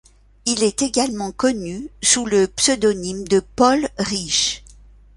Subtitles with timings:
[0.47, 4.63] Il est également connu sous le pseudonyme de Paul Riche.